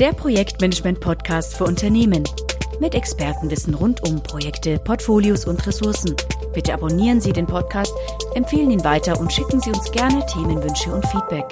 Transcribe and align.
der 0.00 0.14
Projektmanagement-Podcast 0.14 1.58
für 1.58 1.64
Unternehmen. 1.64 2.24
Mit 2.80 2.94
Expertenwissen 2.94 3.74
rund 3.74 4.00
um 4.08 4.22
Projekte, 4.22 4.78
Portfolios 4.78 5.44
und 5.44 5.66
Ressourcen. 5.66 6.16
Bitte 6.54 6.72
abonnieren 6.72 7.20
Sie 7.20 7.34
den 7.34 7.44
Podcast, 7.44 7.92
empfehlen 8.34 8.70
ihn 8.70 8.82
weiter 8.82 9.20
und 9.20 9.30
schicken 9.30 9.60
Sie 9.60 9.68
uns 9.68 9.92
gerne 9.92 10.24
Themenwünsche 10.24 10.90
und 10.90 11.06
Feedback. 11.06 11.44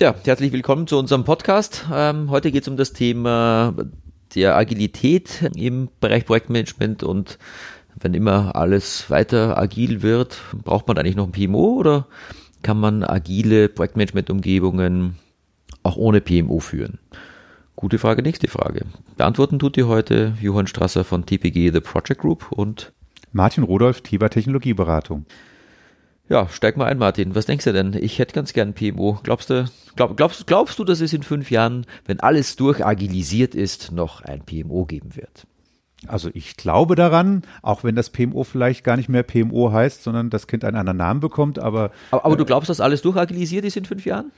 Ja, 0.00 0.12
herzlich 0.24 0.50
willkommen 0.50 0.88
zu 0.88 0.98
unserem 0.98 1.22
Podcast. 1.22 1.86
Ähm, 1.94 2.30
heute 2.30 2.50
geht 2.50 2.62
es 2.62 2.68
um 2.68 2.76
das 2.76 2.92
Thema 2.92 3.74
der 4.34 4.56
Agilität 4.56 5.48
im 5.54 5.90
Bereich 6.00 6.26
Projektmanagement 6.26 7.04
und 7.04 7.38
wenn 7.94 8.12
immer 8.12 8.56
alles 8.56 9.08
weiter 9.08 9.56
agil 9.56 10.02
wird, 10.02 10.40
braucht 10.64 10.88
man 10.88 10.98
eigentlich 10.98 11.14
noch 11.14 11.28
ein 11.28 11.32
PMO 11.32 11.76
oder 11.78 12.08
kann 12.62 12.80
man 12.80 13.04
agile 13.04 13.68
Projektmanagement-Umgebungen 13.68 15.16
auch 15.88 15.96
ohne 15.96 16.20
PMO 16.20 16.60
führen? 16.60 16.98
Gute 17.74 17.98
Frage, 17.98 18.22
nächste 18.22 18.48
Frage. 18.48 18.86
Beantworten 19.16 19.58
tut 19.58 19.76
die 19.76 19.84
heute 19.84 20.34
Johann 20.40 20.66
Strasser 20.66 21.04
von 21.04 21.24
TPG 21.24 21.70
The 21.72 21.80
Project 21.80 22.20
Group 22.20 22.52
und 22.52 22.92
Martin 23.32 23.64
Rudolph, 23.64 24.00
Tiber 24.02 24.30
Technologieberatung. 24.30 25.26
Ja, 26.28 26.48
steig 26.48 26.76
mal 26.76 26.84
ein, 26.86 26.98
Martin. 26.98 27.34
Was 27.34 27.46
denkst 27.46 27.64
du 27.64 27.72
denn? 27.72 27.94
Ich 27.94 28.18
hätte 28.18 28.34
ganz 28.34 28.52
gern 28.52 28.74
PMO. 28.74 29.18
Glaubst 29.22 29.48
du, 29.48 29.64
glaub, 29.96 30.16
glaubst, 30.16 30.46
glaubst 30.46 30.78
du, 30.78 30.84
dass 30.84 31.00
es 31.00 31.12
in 31.14 31.22
fünf 31.22 31.50
Jahren, 31.50 31.86
wenn 32.04 32.20
alles 32.20 32.56
durchagilisiert 32.56 33.54
ist, 33.54 33.92
noch 33.92 34.20
ein 34.20 34.42
PMO 34.44 34.84
geben 34.84 35.16
wird? 35.16 35.46
Also 36.06 36.30
ich 36.34 36.56
glaube 36.56 36.96
daran, 36.96 37.42
auch 37.62 37.82
wenn 37.82 37.94
das 37.94 38.10
PMO 38.10 38.44
vielleicht 38.44 38.84
gar 38.84 38.96
nicht 38.96 39.08
mehr 39.08 39.22
PMO 39.22 39.72
heißt, 39.72 40.02
sondern 40.02 40.30
das 40.30 40.46
Kind 40.46 40.64
einen 40.64 40.76
anderen 40.76 40.98
Namen 40.98 41.20
bekommt, 41.20 41.58
aber. 41.58 41.90
Aber, 42.10 42.24
aber 42.24 42.36
du 42.36 42.44
glaubst, 42.44 42.68
dass 42.68 42.80
alles 42.80 43.02
durchagilisiert 43.02 43.64
ist 43.64 43.76
in 43.76 43.84
fünf 43.84 44.04
Jahren? 44.04 44.30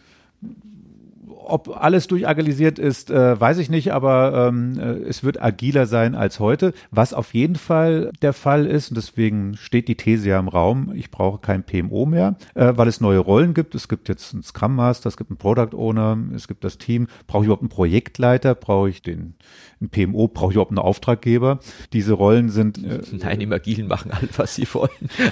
Ob 1.52 1.76
alles 1.76 2.06
durchagilisiert 2.06 2.78
ist, 2.78 3.10
äh, 3.10 3.40
weiß 3.40 3.58
ich 3.58 3.70
nicht, 3.70 3.92
aber 3.92 4.48
ähm, 4.48 4.78
äh, 4.78 5.08
es 5.08 5.24
wird 5.24 5.42
agiler 5.42 5.86
sein 5.86 6.14
als 6.14 6.40
heute, 6.40 6.72
was 6.90 7.14
auf 7.14 7.34
jeden 7.34 7.56
Fall 7.56 8.12
der 8.22 8.32
Fall 8.32 8.66
ist. 8.66 8.90
Und 8.90 8.96
deswegen 8.96 9.56
steht 9.56 9.88
die 9.88 9.96
These 9.96 10.28
ja 10.28 10.38
im 10.38 10.48
Raum, 10.48 10.92
ich 10.94 11.10
brauche 11.10 11.38
kein 11.38 11.64
PMO 11.64 12.06
mehr, 12.06 12.36
äh, 12.54 12.72
weil 12.76 12.88
es 12.88 13.00
neue 13.00 13.18
Rollen 13.18 13.54
gibt. 13.54 13.74
Es 13.74 13.88
gibt 13.88 14.08
jetzt 14.08 14.34
einen 14.34 14.42
Scrum 14.42 14.74
Master, 14.74 15.08
es 15.08 15.16
gibt 15.16 15.30
einen 15.30 15.38
Product 15.38 15.76
Owner, 15.76 16.18
es 16.34 16.48
gibt 16.48 16.64
das 16.64 16.78
Team. 16.78 17.08
Brauche 17.26 17.42
ich 17.42 17.46
überhaupt 17.46 17.62
einen 17.62 17.70
Projektleiter? 17.70 18.54
Brauche 18.54 18.88
ich 18.88 19.02
den 19.02 19.34
einen 19.80 19.90
PMO? 19.90 20.28
Brauche 20.28 20.52
ich 20.52 20.54
überhaupt 20.56 20.70
einen 20.70 20.78
Auftraggeber? 20.78 21.60
Diese 21.92 22.12
Rollen 22.12 22.48
sind. 22.48 22.78
Äh, 22.84 23.00
Nein, 23.12 23.40
im 23.40 23.52
Agilen 23.52 23.88
machen 23.88 24.10
alle, 24.10 24.28
was 24.36 24.54
sie 24.54 24.66
wollen. 24.72 24.90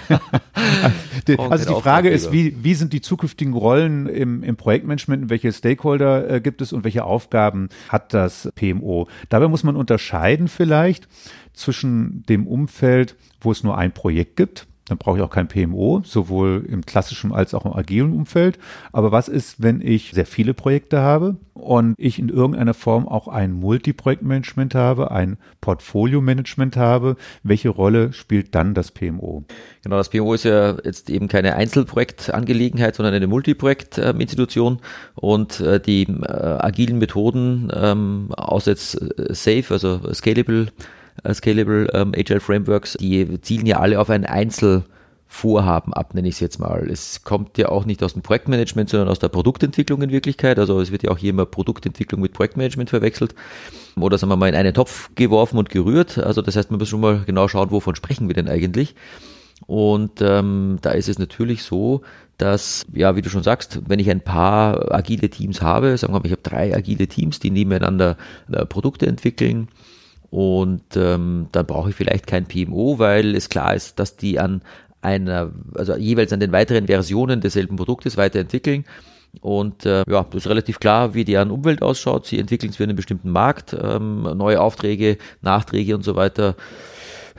also 1.51 1.75
die 1.75 1.81
Frage 1.81 2.09
ist, 2.09 2.33
wie, 2.33 2.57
wie 2.63 2.75
sind 2.75 2.93
die 2.93 3.01
zukünftigen 3.01 3.55
Rollen 3.55 4.07
im, 4.07 4.43
im 4.43 4.57
Projektmanagement? 4.57 5.31
Welche 5.31 5.53
Stakeholder 5.53 6.08
Stakeholder 6.09 6.31
äh, 6.31 6.41
gibt 6.41 6.61
es 6.61 6.73
und 6.73 6.85
welche 6.85 7.05
Aufgaben 7.05 7.69
hat 7.89 8.15
das 8.15 8.51
PMO. 8.55 9.09
Dabei 9.29 9.49
muss 9.49 9.65
man 9.65 9.77
unterscheiden 9.77 10.49
vielleicht 10.49 11.09
zwischen 11.53 12.23
dem 12.29 12.47
Umfeld, 12.47 13.17
wo 13.41 13.51
es 13.51 13.63
nur 13.63 13.77
ein 13.77 13.93
Projekt 13.93 14.37
gibt 14.37 14.67
dann 14.89 14.99
brauche 14.99 15.19
ich 15.19 15.23
auch 15.23 15.31
kein 15.31 15.49
PMO, 15.49 16.03
sowohl 16.05 16.65
im 16.69 16.85
klassischen 16.85 17.33
als 17.33 17.55
auch 17.55 17.65
im 17.65 17.73
agilen 17.73 18.13
Umfeld. 18.13 18.59
Aber 18.93 19.13
was 19.13 19.29
ist, 19.29 19.63
wenn 19.63 19.81
ich 19.81 20.13
sehr 20.13 20.27
viele 20.27 20.55
Projekte 20.55 21.01
habe 21.01 21.37
und 21.55 21.95
ich 21.99 22.19
in 22.19 22.29
irgendeiner 22.29 22.75
Form 22.75 23.07
auch 23.07 23.29
ein 23.29 23.53
Multiprojektmanagement 23.53 24.75
habe, 24.75 25.11
ein 25.11 25.37
Portfolio-Management 25.61 26.77
habe? 26.77 27.17
Welche 27.43 27.69
Rolle 27.69 28.13
spielt 28.13 28.55
dann 28.55 28.75
das 28.75 28.91
PMO? 28.91 29.45
Genau, 29.83 29.97
das 29.97 30.09
PMO 30.09 30.35
ist 30.35 30.45
ja 30.45 30.77
jetzt 30.85 31.11
eben 31.11 31.29
keine 31.29 31.55
Einzelprojektangelegenheit, 31.55 32.97
sondern 32.97 33.15
eine 33.15 33.27
Multiprojekt-Institution 33.27 34.79
und 35.15 35.61
äh, 35.61 35.81
die 35.81 36.05
äh, 36.05 36.27
agilen 36.27 36.99
Methoden, 36.99 37.71
ähm, 37.75 38.29
außer 38.37 38.71
jetzt 38.71 38.95
äh, 39.01 39.35
Safe, 39.35 39.65
also 39.71 40.13
Scalable, 40.15 40.69
Scalable 41.35 41.89
ähm, 41.93 42.13
Agile 42.17 42.41
Frameworks, 42.41 42.97
die 43.01 43.41
zielen 43.41 43.67
ja 43.67 43.81
alle 43.81 44.01
auf 44.01 44.11
ein 44.11 44.25
Einzelvorhaben 44.25 45.93
ab, 45.93 46.15
nenne 46.15 46.29
ich 46.29 46.35
es 46.35 46.41
jetzt 46.41 46.59
mal. 46.59 46.89
Es 46.91 47.25
kommt 47.25 47.59
ja 47.59 47.69
auch 47.69 47.85
nicht 47.85 48.03
aus 48.03 48.15
dem 48.15 48.23
Projektmanagement, 48.23 48.91
sondern 48.91 49.09
aus 49.09 49.19
der 49.19 49.29
Produktentwicklung 49.29 50.03
in 50.03 50.11
Wirklichkeit. 50.11 50.59
Also 50.59 50.81
es 50.81 50.91
wird 50.91 51.03
ja 51.03 51.11
auch 51.11 51.19
hier 51.19 51.31
immer 51.31 51.47
Produktentwicklung 51.47 52.21
mit 52.21 52.33
Projektmanagement 52.33 52.91
verwechselt 52.91 53.35
oder 53.97 54.19
sagen 54.19 54.31
wir 54.31 54.37
mal 54.37 54.49
in 54.49 54.55
einen 54.55 54.75
Topf 54.75 55.11
geworfen 55.15 55.59
und 55.59 55.71
gerührt. 55.71 56.19
Also 56.19 56.43
das 56.43 56.57
heißt, 56.57 56.71
man 56.71 56.79
muss 56.79 56.89
schon 56.89 57.01
mal 57.01 57.23
genau 57.27 57.49
schauen, 57.49 57.71
wovon 57.71 57.95
sprechen 57.95 58.29
wir 58.29 58.35
denn 58.35 58.49
eigentlich. 58.49 58.95
Und 59.67 60.21
ähm, 60.21 60.79
da 60.83 60.91
ist 60.91 61.09
es 61.09 61.19
natürlich 61.19 61.63
so, 61.63 62.03
dass, 62.39 62.87
ja, 62.93 63.17
wie 63.17 63.23
du 63.23 63.29
schon 63.29 63.43
sagst, 63.43 63.81
wenn 63.89 63.99
ich 63.99 64.09
ein 64.11 64.21
paar 64.21 64.95
agile 64.95 65.29
Teams 65.29 65.61
habe, 65.61 65.97
sagen 65.99 66.13
wir 66.13 66.21
mal, 66.21 66.27
ich 66.27 66.33
habe 66.33 66.43
drei 66.43 66.75
agile 66.75 67.09
Teams, 67.09 67.41
die 67.41 67.51
nebeneinander 67.51 68.17
äh, 68.51 68.65
Produkte 68.65 69.07
entwickeln, 69.07 69.69
und 70.31 70.97
ähm, 70.97 71.49
dann 71.53 71.67
brauche 71.67 71.91
ich 71.91 71.97
vielleicht 71.97 72.27
kein 72.27 72.47
PMO, 72.47 72.99
weil 72.99 73.35
es 73.35 73.49
klar 73.49 73.75
ist, 73.75 73.99
dass 73.99 74.17
die 74.17 74.39
an 74.39 74.63
einer, 75.01 75.51
also 75.75 75.97
jeweils 75.97 76.33
an 76.33 76.41
den 76.41 76.53
weiteren 76.53 76.87
Versionen 76.87 77.41
desselben 77.41 77.77
Produktes 77.77 78.17
weiterentwickeln. 78.17 78.85
Und 79.41 79.87
äh, 79.87 80.05
ja, 80.09 80.25
das 80.25 80.45
ist 80.45 80.49
relativ 80.49 80.81
klar, 80.81 81.15
wie 81.15 81.25
deren 81.25 81.51
Umwelt 81.51 81.83
ausschaut. 81.83 82.27
Sie 82.27 82.39
entwickeln 82.39 82.71
es 82.71 82.77
für 82.77 82.85
einen 82.85 82.97
bestimmten 82.97 83.31
Markt, 83.31 83.77
ähm, 83.81 84.23
neue 84.23 84.61
Aufträge, 84.61 85.19
Nachträge 85.43 85.95
und 85.95 86.03
so 86.03 86.17
weiter 86.17 86.57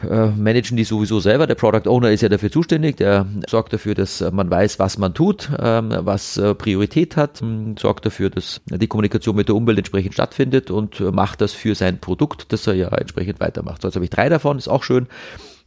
äh, 0.04 0.28
managen 0.28 0.78
die 0.78 0.84
sowieso 0.84 1.20
selber. 1.20 1.48
Der 1.48 1.56
Product 1.56 1.90
Owner 1.90 2.12
ist 2.12 2.22
ja 2.22 2.30
dafür 2.30 2.52
zuständig, 2.52 2.98
der 2.98 3.26
sorgt 3.48 3.74
dafür, 3.74 3.96
dass 3.96 4.22
man 4.32 4.50
weiß, 4.50 4.80
was 4.80 4.98
man 4.98 5.14
tut, 5.14 5.50
ähm, 5.60 5.94
was 6.00 6.38
äh, 6.38 6.56
Priorität 6.56 7.18
hat, 7.18 7.42
ähm, 7.42 7.76
sorgt 7.78 8.06
dafür, 8.06 8.30
dass 8.30 8.62
die 8.66 8.88
Kommunikation 8.88 9.36
mit 9.36 9.48
der 9.48 9.56
Umwelt 9.56 9.78
entsprechend 9.78 10.14
stattfindet 10.14 10.72
und 10.72 11.00
äh, 11.00 11.12
macht 11.12 11.42
das 11.42 11.54
für 11.54 11.76
sein 11.76 12.00
Produkt, 12.00 12.52
das 12.52 12.68
er 12.68 12.74
ja 12.74 12.90
entsprechend 12.90 13.40
weitermacht. 13.40 13.82
So, 13.82 13.88
jetzt 13.88 13.96
habe 13.96 14.06
ich 14.06 14.12
drei 14.12 14.30
davon, 14.30 14.58
ist 14.58 14.68
auch 14.68 14.84
schön. 14.84 15.08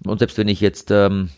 Und 0.04 0.18
selbst 0.18 0.38
wenn 0.38 0.48
ich 0.48 0.60
jetzt 0.60 0.90
ähm, 0.90 1.30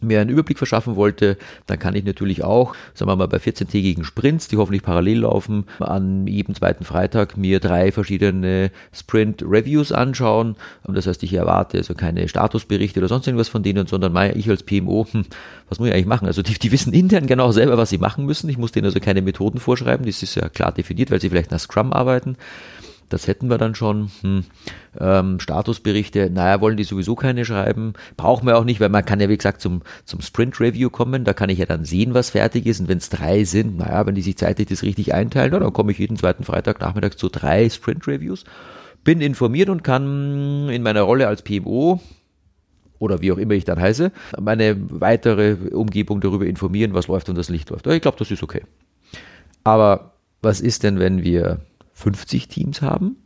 mir 0.00 0.20
einen 0.20 0.30
Überblick 0.30 0.58
verschaffen 0.58 0.96
wollte, 0.96 1.36
dann 1.66 1.78
kann 1.78 1.94
ich 1.94 2.04
natürlich 2.04 2.44
auch, 2.44 2.74
sagen 2.94 3.10
wir 3.10 3.16
mal, 3.16 3.28
bei 3.28 3.38
14-tägigen 3.38 4.04
Sprints, 4.04 4.48
die 4.48 4.56
hoffentlich 4.56 4.82
parallel 4.82 5.20
laufen, 5.20 5.64
an 5.80 6.26
jedem 6.26 6.54
zweiten 6.54 6.84
Freitag 6.84 7.36
mir 7.36 7.60
drei 7.60 7.92
verschiedene 7.92 8.70
Sprint-Reviews 8.92 9.92
anschauen. 9.92 10.56
Das 10.86 11.06
heißt, 11.06 11.22
ich 11.22 11.32
erwarte 11.32 11.78
also 11.78 11.94
keine 11.94 12.28
Statusberichte 12.28 13.00
oder 13.00 13.08
sonst 13.08 13.26
irgendwas 13.26 13.48
von 13.48 13.62
denen, 13.62 13.86
sondern 13.86 14.14
ich 14.36 14.48
als 14.48 14.62
PMO, 14.62 15.06
hm, 15.10 15.24
was 15.68 15.78
muss 15.78 15.88
ich 15.88 15.94
eigentlich 15.94 16.06
machen? 16.06 16.26
Also 16.26 16.42
die, 16.42 16.58
die 16.58 16.72
wissen 16.72 16.92
intern 16.92 17.26
genau 17.26 17.52
selber, 17.52 17.78
was 17.78 17.90
sie 17.90 17.98
machen 17.98 18.26
müssen. 18.26 18.48
Ich 18.48 18.58
muss 18.58 18.72
denen 18.72 18.86
also 18.86 19.00
keine 19.00 19.22
Methoden 19.22 19.58
vorschreiben, 19.58 20.06
das 20.06 20.22
ist 20.22 20.34
ja 20.34 20.48
klar 20.48 20.72
definiert, 20.72 21.10
weil 21.10 21.20
sie 21.20 21.30
vielleicht 21.30 21.50
nach 21.50 21.60
Scrum 21.60 21.92
arbeiten. 21.92 22.36
Das 23.08 23.26
hätten 23.26 23.48
wir 23.48 23.58
dann 23.58 23.74
schon. 23.74 24.10
Hm. 24.20 24.44
Ähm, 24.98 25.40
Statusberichte, 25.40 26.30
naja, 26.30 26.60
wollen 26.60 26.76
die 26.76 26.84
sowieso 26.84 27.14
keine 27.14 27.44
schreiben. 27.44 27.94
Brauchen 28.16 28.46
wir 28.46 28.56
auch 28.56 28.64
nicht, 28.64 28.80
weil 28.80 28.88
man 28.88 29.04
kann 29.04 29.20
ja, 29.20 29.28
wie 29.28 29.36
gesagt, 29.36 29.60
zum, 29.60 29.82
zum 30.04 30.20
Sprint-Review 30.20 30.90
kommen. 30.90 31.24
Da 31.24 31.32
kann 31.32 31.50
ich 31.50 31.58
ja 31.58 31.66
dann 31.66 31.84
sehen, 31.84 32.14
was 32.14 32.30
fertig 32.30 32.66
ist. 32.66 32.80
Und 32.80 32.88
wenn 32.88 32.98
es 32.98 33.10
drei 33.10 33.44
sind, 33.44 33.78
naja, 33.78 34.06
wenn 34.06 34.14
die 34.14 34.22
sich 34.22 34.38
zeitlich 34.38 34.68
das 34.68 34.82
richtig 34.82 35.14
einteilen, 35.14 35.52
dann 35.52 35.72
komme 35.72 35.92
ich 35.92 35.98
jeden 35.98 36.16
zweiten 36.16 36.44
Freitag 36.44 36.80
nachmittags 36.80 37.16
zu 37.16 37.28
drei 37.28 37.68
Sprint-Reviews. 37.68 38.44
Bin 39.02 39.20
informiert 39.20 39.68
und 39.68 39.84
kann 39.84 40.68
in 40.70 40.82
meiner 40.82 41.02
Rolle 41.02 41.28
als 41.28 41.42
PMO 41.42 42.00
oder 42.98 43.20
wie 43.20 43.32
auch 43.32 43.38
immer 43.38 43.54
ich 43.54 43.64
dann 43.64 43.80
heiße, 43.80 44.12
meine 44.40 44.76
weitere 44.78 45.56
Umgebung 45.72 46.20
darüber 46.20 46.46
informieren, 46.46 46.94
was 46.94 47.08
läuft 47.08 47.28
und 47.28 47.36
das 47.36 47.50
Licht 47.50 47.70
läuft. 47.70 47.86
Ich 47.86 48.00
glaube, 48.00 48.18
das 48.18 48.30
ist 48.30 48.42
okay. 48.42 48.62
Aber 49.62 50.14
was 50.42 50.60
ist 50.60 50.82
denn, 50.82 50.98
wenn 50.98 51.22
wir 51.22 51.60
50 51.94 52.48
Teams 52.48 52.82
haben? 52.82 53.16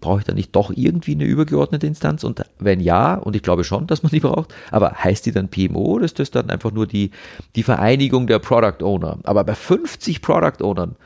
Brauche 0.00 0.20
ich 0.20 0.24
da 0.24 0.34
nicht 0.34 0.54
doch 0.56 0.72
irgendwie 0.74 1.12
eine 1.12 1.24
übergeordnete 1.24 1.86
Instanz? 1.86 2.24
Und 2.24 2.42
wenn 2.58 2.80
ja, 2.80 3.14
und 3.14 3.36
ich 3.36 3.42
glaube 3.42 3.64
schon, 3.64 3.86
dass 3.86 4.02
man 4.02 4.10
die 4.10 4.20
braucht, 4.20 4.52
aber 4.70 4.92
heißt 4.92 5.26
die 5.26 5.32
dann 5.32 5.48
PMO 5.48 5.94
oder 5.94 6.04
ist 6.04 6.18
das 6.18 6.30
dann 6.30 6.50
einfach 6.50 6.72
nur 6.72 6.86
die, 6.86 7.12
die 7.54 7.62
Vereinigung 7.62 8.26
der 8.26 8.38
Product 8.40 8.84
Owner? 8.84 9.18
Aber 9.24 9.44
bei 9.44 9.54
50 9.54 10.20
Product 10.22 10.62
Ownern 10.62 10.96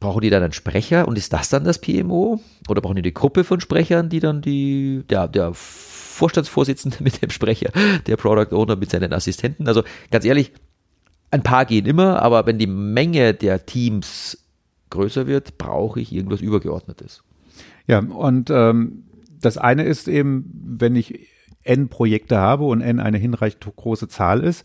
brauchen 0.00 0.22
die 0.22 0.30
dann 0.30 0.42
einen 0.42 0.52
Sprecher 0.52 1.06
und 1.06 1.18
ist 1.18 1.32
das 1.32 1.50
dann 1.50 1.62
das 1.62 1.78
PMO? 1.78 2.40
Oder 2.68 2.80
brauchen 2.80 2.96
die 2.96 3.02
eine 3.02 3.12
Gruppe 3.12 3.44
von 3.44 3.60
Sprechern, 3.60 4.08
die 4.08 4.18
dann 4.18 4.40
die, 4.40 5.04
der, 5.08 5.28
der 5.28 5.52
Vorstandsvorsitzende 5.54 6.96
mit 7.02 7.22
dem 7.22 7.30
Sprecher, 7.30 7.70
der 8.06 8.16
Product 8.16 8.52
Owner 8.52 8.76
mit 8.76 8.90
seinen 8.90 9.12
Assistenten? 9.12 9.68
Also 9.68 9.84
ganz 10.10 10.24
ehrlich, 10.24 10.52
ein 11.30 11.42
paar 11.42 11.64
gehen 11.64 11.86
immer, 11.86 12.20
aber 12.22 12.46
wenn 12.46 12.58
die 12.58 12.66
Menge 12.66 13.34
der 13.34 13.66
Teams 13.66 14.38
größer 14.90 15.26
wird, 15.26 15.58
brauche 15.58 16.00
ich 16.00 16.12
irgendwas 16.12 16.40
Übergeordnetes. 16.40 17.22
Ja, 17.86 18.00
und 18.00 18.50
ähm, 18.50 19.04
das 19.40 19.58
eine 19.58 19.84
ist 19.84 20.08
eben, 20.08 20.50
wenn 20.78 20.96
ich 20.96 21.28
N 21.62 21.88
Projekte 21.88 22.38
habe 22.38 22.64
und 22.64 22.80
N 22.80 23.00
eine 23.00 23.18
hinreichend 23.18 23.64
große 23.76 24.08
Zahl 24.08 24.42
ist, 24.42 24.64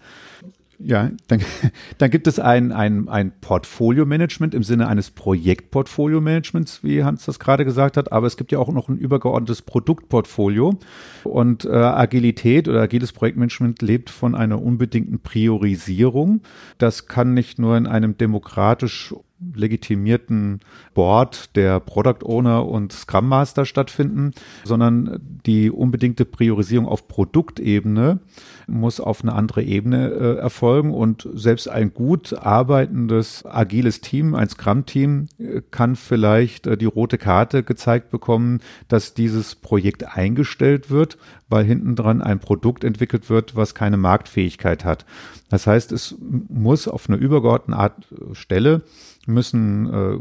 ja, 0.80 1.12
dann, 1.28 1.42
dann 1.98 2.12
gibt 2.12 2.28
es 2.28 2.40
ein, 2.40 2.72
ein, 2.72 3.08
ein 3.08 3.32
Portfolio-Management 3.40 4.54
im 4.54 4.64
Sinne 4.64 4.88
eines 4.88 5.12
Projektportfolio-Managements, 5.12 6.84
wie 6.84 7.04
Hans 7.04 7.26
das 7.26 7.40
gerade 7.40 7.66
gesagt 7.66 7.98
hat, 7.98 8.12
aber 8.12 8.28
es 8.28 8.38
gibt 8.38 8.52
ja 8.52 8.60
auch 8.60 8.72
noch 8.72 8.90
ein 8.90 8.98
übergeordnetes 8.98 9.62
Produktportfolio 9.62 10.78
und 11.24 11.66
äh, 11.66 11.70
Agilität 11.70 12.68
oder 12.68 12.82
agiles 12.82 13.14
Projektmanagement 13.14 13.82
lebt 13.82 14.10
von 14.10 14.36
einer 14.36 14.62
unbedingten 14.62 15.20
Priorisierung. 15.20 16.42
Das 16.78 17.08
kann 17.08 17.34
nicht 17.34 17.60
nur 17.60 17.78
in 17.78 17.88
einem 17.88 18.18
demokratisch 18.18 19.14
legitimierten 19.54 20.62
Board 20.94 21.56
der 21.56 21.80
Product 21.80 22.24
Owner 22.24 22.66
und 22.66 22.94
Scrum 22.94 23.28
Master 23.28 23.66
stattfinden, 23.66 24.32
sondern 24.64 25.20
die 25.46 25.70
unbedingte 25.70 26.26
Priorisierung 26.26 26.88
auf 26.88 27.08
Produktebene 27.08 28.20
muss 28.68 29.00
auf 29.00 29.22
eine 29.22 29.34
andere 29.34 29.64
Ebene 29.64 30.10
äh, 30.10 30.38
erfolgen 30.38 30.92
und 30.92 31.28
selbst 31.34 31.70
ein 31.70 31.94
gut 31.94 32.34
arbeitendes 32.34 33.46
agiles 33.46 34.02
Team, 34.02 34.36
ein 34.36 34.50
Scrum-Team, 34.50 35.28
äh, 35.38 35.62
kann 35.70 35.96
vielleicht 35.96 36.68
äh, 36.68 36.78
die 36.78 36.86
rote 36.86 37.18
Karte 37.18 37.64
gezeigt 37.64 38.10
bekommen, 38.10 38.62
dass 38.88 39.14
dieses 39.14 39.56
Projekt 39.56 40.18
eingestellt 40.18 40.90
wird, 40.90 41.18
weil 41.48 41.66
hinten 41.66 41.96
dran 41.96 42.22
ein 42.22 42.40
Produkt 42.40 42.84
entwickelt 42.84 43.30
wird, 43.30 43.56
was 43.56 43.76
keine 43.76 43.98
Marktfähigkeit 43.98 44.84
hat. 44.84 45.06
Das 45.50 45.68
heißt, 45.68 45.92
es 45.92 46.16
muss 46.20 46.88
auf 46.88 47.08
einer 47.08 47.20
übergeordneten 47.20 47.80
Art 47.80 48.08
Stelle 48.34 48.82
müssen 49.26 49.94
äh, 49.94 50.20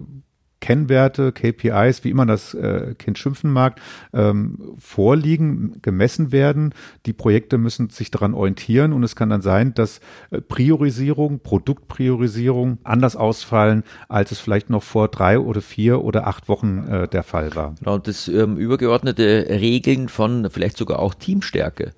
Kennwerte, 0.65 1.33
KPIs, 1.33 2.05
wie 2.05 2.11
immer 2.11 2.25
das 2.25 2.55
äh, 2.55 2.95
Kind 2.99 3.19
schimpfen 3.19 3.53
mag, 3.53 3.79
ähm, 4.15 4.75
vorliegen, 4.79 5.79
gemessen 5.83 6.33
werden. 6.33 6.73
Die 7.05 7.13
Projekte 7.13 7.59
müssen 7.59 7.91
sich 7.91 8.11
daran 8.11 8.33
orientieren 8.33 8.95
und 8.95 9.03
es 9.03 9.15
kann 9.15 9.29
dann 9.29 9.43
sein, 9.43 9.75
dass 9.75 10.01
äh, 10.31 10.41
Priorisierung, 10.41 11.41
Produktpriorisierung 11.41 12.79
anders 12.83 13.15
ausfallen, 13.15 13.85
als 14.09 14.33
es 14.33 14.39
vielleicht 14.39 14.71
noch 14.71 14.83
vor 14.83 15.09
drei 15.09 15.39
oder 15.39 15.61
vier 15.61 16.03
oder 16.03 16.27
acht 16.27 16.49
Wochen 16.49 16.79
äh, 16.89 17.09
der 17.09 17.25
Fall 17.25 17.55
war. 17.55 17.75
Genau, 17.79 17.97
und 17.97 18.09
das 18.09 18.29
ähm, 18.29 18.57
übergeordnete 18.57 19.47
Regeln 19.51 20.09
von 20.09 20.49
vielleicht 20.51 20.79
sogar 20.79 20.99
auch 21.01 21.13
Teamstärke. 21.13 21.93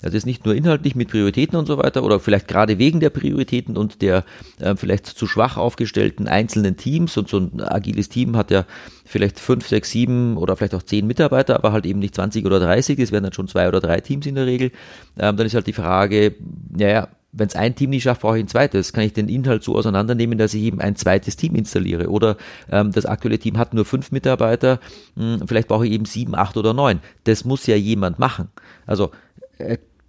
Das 0.00 0.14
ist 0.14 0.26
nicht 0.26 0.44
nur 0.44 0.54
inhaltlich 0.54 0.94
mit 0.94 1.08
Prioritäten 1.10 1.58
und 1.58 1.66
so 1.66 1.78
weiter 1.78 2.02
oder 2.04 2.20
vielleicht 2.20 2.48
gerade 2.48 2.78
wegen 2.78 3.00
der 3.00 3.10
Prioritäten 3.10 3.76
und 3.76 4.02
der 4.02 4.24
äh, 4.60 4.76
vielleicht 4.76 5.06
zu 5.06 5.26
schwach 5.26 5.56
aufgestellten 5.56 6.28
einzelnen 6.28 6.76
Teams 6.76 7.16
und 7.16 7.28
so 7.28 7.38
ein 7.38 7.60
agiles 7.60 8.08
Team 8.08 8.36
hat 8.36 8.50
ja 8.50 8.64
vielleicht 9.04 9.40
fünf, 9.40 9.66
sechs, 9.66 9.90
sieben 9.90 10.36
oder 10.36 10.56
vielleicht 10.56 10.74
auch 10.74 10.82
zehn 10.82 11.06
Mitarbeiter, 11.06 11.56
aber 11.56 11.72
halt 11.72 11.86
eben 11.86 11.98
nicht 11.98 12.14
20 12.14 12.46
oder 12.46 12.60
30, 12.60 12.98
das 12.98 13.12
wären 13.12 13.24
dann 13.24 13.32
schon 13.32 13.48
zwei 13.48 13.68
oder 13.68 13.80
drei 13.80 14.00
Teams 14.00 14.26
in 14.26 14.34
der 14.34 14.46
Regel. 14.46 14.70
Ähm, 15.18 15.36
dann 15.36 15.46
ist 15.46 15.54
halt 15.54 15.66
die 15.66 15.72
Frage, 15.72 16.34
naja, 16.70 17.08
wenn 17.32 17.48
es 17.48 17.56
ein 17.56 17.74
Team 17.74 17.90
nicht 17.90 18.04
schafft, 18.04 18.22
brauche 18.22 18.38
ich 18.38 18.44
ein 18.44 18.48
zweites. 18.48 18.92
Kann 18.92 19.04
ich 19.04 19.12
den 19.12 19.28
Inhalt 19.28 19.62
so 19.62 19.76
auseinandernehmen, 19.76 20.38
dass 20.38 20.54
ich 20.54 20.62
eben 20.62 20.80
ein 20.80 20.96
zweites 20.96 21.36
Team 21.36 21.54
installiere? 21.54 22.08
Oder 22.08 22.36
ähm, 22.70 22.90
das 22.92 23.06
aktuelle 23.06 23.38
Team 23.38 23.58
hat 23.58 23.74
nur 23.74 23.84
fünf 23.84 24.12
Mitarbeiter, 24.12 24.80
mh, 25.16 25.40
hm, 25.40 25.48
vielleicht 25.48 25.68
brauche 25.68 25.86
ich 25.86 25.92
eben 25.92 26.06
sieben, 26.06 26.34
acht 26.34 26.56
oder 26.56 26.72
neun. 26.72 27.00
Das 27.24 27.44
muss 27.44 27.66
ja 27.66 27.76
jemand 27.76 28.18
machen. 28.18 28.48
Also 28.86 29.10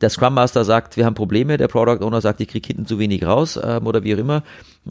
der 0.01 0.09
Scrum 0.09 0.33
Master 0.33 0.63
sagt, 0.63 0.97
wir 0.97 1.05
haben 1.05 1.15
Probleme, 1.15 1.57
der 1.57 1.67
Product 1.67 2.03
Owner 2.03 2.21
sagt, 2.21 2.39
ich 2.41 2.47
kriege 2.47 2.67
hinten 2.67 2.85
zu 2.85 2.99
wenig 2.99 3.25
raus 3.25 3.59
ähm, 3.61 3.85
oder 3.85 4.03
wie 4.03 4.15
auch 4.15 4.19
immer. 4.19 4.43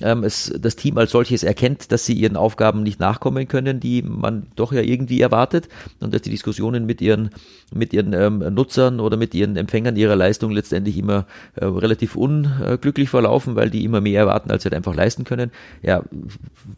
Ähm, 0.03 0.25
es, 0.25 0.53
das 0.59 0.77
Team 0.77 0.99
als 0.99 1.11
solches 1.11 1.43
erkennt, 1.43 1.91
dass 1.93 2.07
sie 2.07 2.13
ihren 2.13 2.37
Aufgaben 2.37 2.83
nicht 2.83 3.01
nachkommen 3.01 3.49
können, 3.49 3.81
die 3.81 4.03
man 4.03 4.47
doch 4.57 4.73
ja 4.73 4.81
irgendwie 4.81 5.21
erwartet 5.21 5.69
und 6.01 6.15
dass 6.15 6.23
die 6.23 6.31
Diskussionen 6.31 6.87
mit 6.87 7.01
ihren, 7.01 7.31
mit 7.73 7.93
ihren 7.93 8.13
ähm, 8.13 8.39
Nutzern 8.55 9.01
oder 9.01 9.17
mit 9.17 9.35
ihren 9.35 9.57
Empfängern 9.57 9.97
ihrer 9.97 10.17
Leistung 10.17 10.51
letztendlich 10.51 10.97
immer 10.99 11.27
äh, 11.57 11.65
relativ 11.65 12.17
unglücklich 12.17 13.11
verlaufen, 13.11 13.57
weil 13.57 13.71
die 13.71 13.85
immer 13.85 14.01
mehr 14.01 14.21
erwarten, 14.21 14.51
als 14.51 14.63
sie 14.63 14.69
halt 14.69 14.77
einfach 14.77 14.95
leisten 14.95 15.25
können. 15.25 15.51
Ja, 15.83 16.03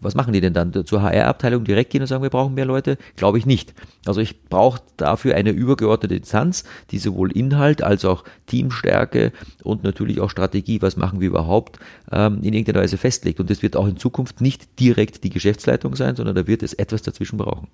was 0.01 0.15
machen 0.15 0.33
die 0.33 0.41
denn 0.41 0.55
dann? 0.55 0.73
Zur 0.85 1.03
HR-Abteilung 1.03 1.65
direkt 1.65 1.91
gehen 1.91 2.03
und 2.03 2.07
sagen, 2.07 2.23
wir 2.23 2.31
brauchen 2.31 2.55
mehr 2.55 2.65
Leute? 2.65 2.97
Glaube 3.17 3.39
ich 3.39 3.47
nicht. 3.47 3.75
Also 4.07 4.21
ich 4.21 4.45
brauche 4.45 4.81
dafür 4.97 5.35
eine 5.35 5.51
übergeordnete 5.51 6.15
Instanz, 6.15 6.65
die 6.91 6.99
sowohl 6.99 7.33
Inhalt 7.33 7.83
als 7.83 8.05
auch 8.05 8.25
Teamstärke 8.47 9.33
und 9.63 9.85
natürlich 9.85 10.21
auch 10.21 10.31
Strategie, 10.31 10.83
was 10.83 10.97
machen 10.97 11.21
wir 11.21 11.29
überhaupt, 11.29 11.79
ähm, 12.11 12.39
in 12.43 12.55
irgendeiner 12.55 12.81
Weise 12.81 12.97
festlegt. 13.11 13.41
Und 13.41 13.51
das 13.51 13.63
wird 13.63 13.77
auch 13.77 13.89
in 13.89 13.97
Zukunft 13.97 14.41
nicht 14.41 14.79
direkt 14.79 15.25
die 15.25 15.31
Geschäftsleitung 15.31 15.97
sein, 15.97 16.15
sondern 16.15 16.37
da 16.37 16.47
wird 16.47 16.63
es 16.63 16.75
etwas 16.75 17.03
dazwischen 17.03 17.39
brauchen. 17.39 17.67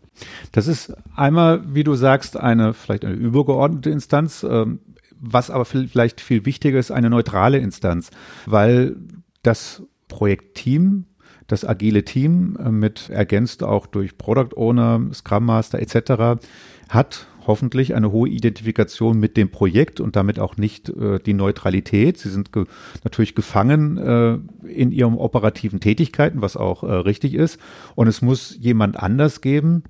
Das 0.52 0.66
ist 0.66 0.94
einmal, 1.14 1.62
wie 1.74 1.84
du 1.84 1.94
sagst, 1.94 2.38
eine 2.38 2.72
vielleicht 2.72 3.04
eine 3.04 3.14
übergeordnete 3.14 3.90
Instanz. 3.90 4.44
Ähm, 4.48 4.80
was 5.18 5.50
aber 5.50 5.64
vielleicht 5.64 6.20
viel 6.20 6.44
wichtiger 6.44 6.78
ist, 6.78 6.90
eine 6.90 7.08
neutrale 7.08 7.56
Instanz, 7.56 8.10
weil 8.44 8.96
das 9.42 9.82
Projektteam 10.08 11.06
das 11.46 11.64
agile 11.64 12.04
Team 12.04 12.58
äh, 12.62 12.70
mit 12.70 13.08
ergänzt 13.08 13.62
auch 13.62 13.86
durch 13.86 14.18
Product 14.18 14.56
Owner, 14.56 15.00
Scrum 15.14 15.46
Master 15.46 15.78
etc. 15.78 16.42
hat 16.88 17.26
hoffentlich 17.46 17.94
eine 17.94 18.12
hohe 18.12 18.28
Identifikation 18.28 19.18
mit 19.18 19.36
dem 19.36 19.50
Projekt 19.50 20.00
und 20.00 20.16
damit 20.16 20.38
auch 20.38 20.56
nicht 20.56 20.88
äh, 20.88 21.18
die 21.18 21.34
Neutralität. 21.34 22.18
Sie 22.18 22.30
sind 22.30 22.52
ge 22.52 22.66
natürlich 23.04 23.34
gefangen 23.34 23.98
äh, 23.98 24.38
in 24.68 24.92
ihren 24.92 25.14
operativen 25.14 25.80
Tätigkeiten, 25.80 26.42
was 26.42 26.56
auch 26.56 26.82
äh, 26.82 26.92
richtig 26.92 27.34
ist. 27.34 27.60
Und 27.94 28.08
es 28.08 28.22
muss 28.22 28.56
jemand 28.60 28.96
anders 28.98 29.40
geben, 29.40 29.84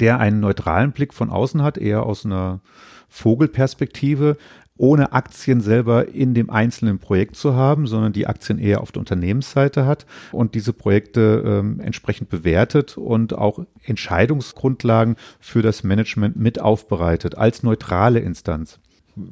der 0.00 0.18
einen 0.18 0.40
neutralen 0.40 0.92
Blick 0.92 1.14
von 1.14 1.30
außen 1.30 1.62
hat, 1.62 1.78
eher 1.78 2.04
aus 2.04 2.24
einer 2.24 2.60
Vogelperspektive, 3.08 4.36
ohne 4.78 5.12
Aktien 5.12 5.60
selber 5.60 6.08
in 6.08 6.34
dem 6.34 6.50
einzelnen 6.50 7.00
Projekt 7.00 7.36
zu 7.36 7.54
haben, 7.54 7.86
sondern 7.86 8.12
die 8.12 8.26
Aktien 8.26 8.58
eher 8.58 8.80
auf 8.80 8.92
der 8.92 9.00
Unternehmensseite 9.00 9.86
hat 9.86 10.06
und 10.30 10.54
diese 10.54 10.72
Projekte 10.72 11.42
ähm, 11.44 11.80
entsprechend 11.80 12.30
bewertet 12.30 12.96
und 12.96 13.34
auch 13.34 13.58
Entscheidungsgrundlagen 13.82 15.16
für 15.40 15.62
das 15.62 15.82
Management 15.82 16.36
mit 16.36 16.60
aufbereitet 16.60 17.36
als 17.36 17.62
neutrale 17.62 18.20
Instanz. 18.20 18.78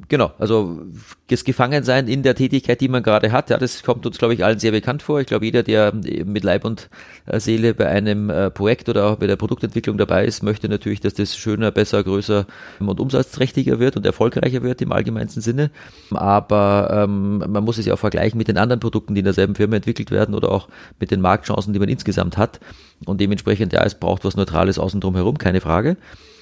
Genau, 0.09 0.33
also 0.37 0.81
das 1.27 1.43
Gefangensein 1.43 2.07
in 2.07 2.21
der 2.21 2.35
Tätigkeit, 2.35 2.81
die 2.81 2.89
man 2.89 3.03
gerade 3.03 3.31
hat, 3.31 3.49
ja, 3.49 3.57
das 3.57 3.83
kommt 3.83 4.05
uns, 4.05 4.17
glaube 4.17 4.33
ich, 4.33 4.43
allen 4.43 4.59
sehr 4.59 4.71
bekannt 4.71 5.01
vor. 5.01 5.21
Ich 5.21 5.27
glaube, 5.27 5.45
jeder, 5.45 5.63
der 5.63 5.93
mit 5.93 6.43
Leib 6.43 6.65
und 6.65 6.89
äh, 7.25 7.39
Seele 7.39 7.73
bei 7.73 7.87
einem 7.87 8.29
äh, 8.29 8.49
Projekt 8.49 8.89
oder 8.89 9.05
auch 9.05 9.15
bei 9.15 9.27
der 9.27 9.37
Produktentwicklung 9.37 9.97
dabei 9.97 10.25
ist, 10.25 10.43
möchte 10.43 10.67
natürlich, 10.67 10.99
dass 10.99 11.13
das 11.13 11.37
schöner, 11.37 11.71
besser, 11.71 12.03
größer 12.03 12.45
und 12.79 12.99
umsatzträchtiger 12.99 13.79
wird 13.79 13.95
und 13.95 14.05
erfolgreicher 14.05 14.61
wird 14.61 14.81
im 14.81 14.91
allgemeinsten 14.91 15.41
Sinne. 15.41 15.71
Aber 16.11 16.89
ähm, 16.91 17.37
man 17.37 17.63
muss 17.63 17.77
es 17.77 17.85
ja 17.85 17.93
auch 17.93 17.99
vergleichen 17.99 18.37
mit 18.37 18.49
den 18.49 18.57
anderen 18.57 18.81
Produkten, 18.81 19.15
die 19.15 19.19
in 19.19 19.25
derselben 19.25 19.55
Firma 19.55 19.77
entwickelt 19.77 20.11
werden 20.11 20.35
oder 20.35 20.51
auch 20.51 20.67
mit 20.99 21.11
den 21.11 21.21
Marktchancen, 21.21 21.71
die 21.71 21.79
man 21.79 21.89
insgesamt 21.89 22.37
hat. 22.37 22.59
Und 23.05 23.21
dementsprechend, 23.21 23.73
ja, 23.73 23.83
es 23.83 23.95
braucht 23.95 24.25
was 24.25 24.35
Neutrales 24.35 24.79
außen 24.79 24.99
drum 24.99 25.15
herum, 25.15 25.37
keine 25.37 25.61
Frage. 25.61 25.97